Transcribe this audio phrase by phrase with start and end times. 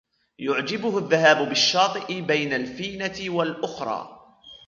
[0.39, 4.19] يعجبه الذهاب بالشاطئ بين الفينة والأخرى.